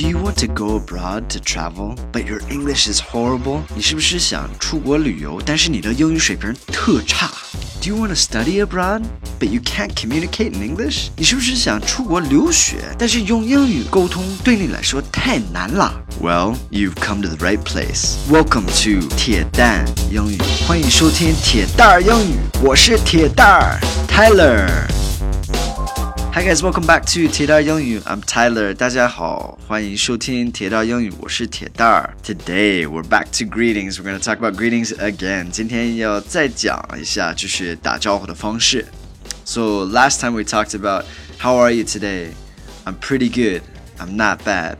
[0.00, 3.62] Do you want to go abroad to travel, but your English is horrible?
[3.74, 7.30] 你是不是想出国旅游，但是你的英语水平特差？
[7.80, 9.02] Do you want to study abroad,
[9.38, 11.08] but you can't communicate in English?
[11.16, 15.92] 你是不是想出国留学，但是用英语沟通对你来说太难了？
[16.20, 18.16] Well, you've come to the right place.
[18.30, 24.89] Welcome to 铁蛋英语，欢迎收听铁蛋儿英语，我是铁蛋儿 Tyler。
[26.32, 27.98] Hi guys, welcome back to 铁蛋英语。
[28.00, 32.14] I'm Tyler，大家好，欢迎收听铁蛋英语，我是铁蛋儿。
[32.22, 33.94] Today we're back to greetings.
[33.94, 35.50] We're gonna talk about greetings again.
[35.50, 38.86] 今天要再讲一下就是打招呼的方式。
[39.44, 41.04] So last time we talked about
[41.40, 42.28] how are you today?
[42.84, 43.62] I'm pretty good.
[43.98, 44.76] I'm not bad.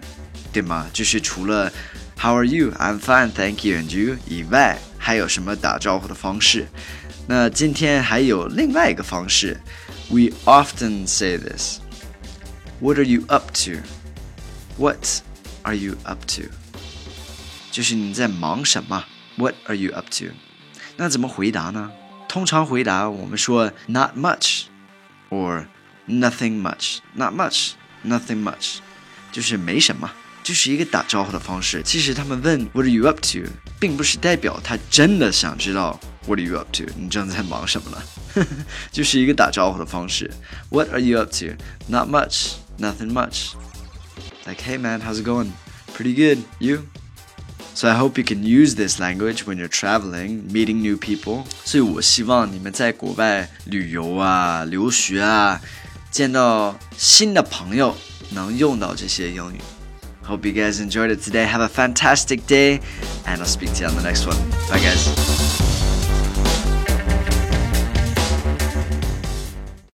[0.52, 0.86] 对吗？
[0.92, 1.72] 就是除了
[2.18, 2.72] How are you?
[2.78, 3.76] I'm fine, thank you.
[3.76, 4.16] And you?
[4.26, 6.66] 以外，还有什么打招呼的方式？
[7.26, 9.60] 那今天还有另外一个方式。
[10.10, 11.80] We often say this.
[12.80, 13.82] What are you up to?
[14.78, 15.22] What
[15.62, 16.42] are you up to?
[17.70, 19.04] 就是你在忙什么？
[19.36, 20.26] What are you up to?
[20.96, 21.90] 那怎么回答呢？
[22.28, 24.64] 通常回答我们说 not much
[25.30, 25.66] or
[26.08, 26.98] nothing much.
[27.14, 27.72] Not much,
[28.04, 28.78] nothing much.
[29.32, 30.10] 就是没什么。
[30.42, 31.82] 就是一个打招呼的方式。
[31.82, 38.46] 其实他们问 What are you up to，并不是代表他真的想知道 What are you up to，你正在忙什么呢？
[38.90, 40.30] 就是一个打招呼的方式。
[40.70, 41.54] What are you up to?
[41.88, 43.52] Not much, nothing much.
[44.44, 45.52] Like, hey man, how's it going?
[45.94, 46.44] Pretty good.
[46.58, 46.86] You?
[47.74, 51.44] So I hope you can use this language when you're traveling, meeting new people.
[51.64, 55.60] 所以我希望你们在国外旅游啊、留学啊，
[56.10, 57.94] 见到新的朋友，
[58.30, 59.60] 能用到这些英语。
[60.26, 61.46] Hope you guys enjoyed it today.
[61.46, 62.80] Have a fantastic day,
[63.26, 64.36] and I'll speak to you on the next one.
[64.68, 65.79] Bye, guys.